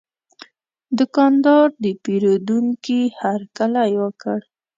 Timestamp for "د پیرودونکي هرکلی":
1.83-3.91